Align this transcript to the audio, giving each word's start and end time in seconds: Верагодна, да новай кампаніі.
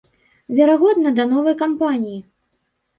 Верагодна, 0.59 1.13
да 1.21 1.27
новай 1.37 1.57
кампаніі. 1.63 2.19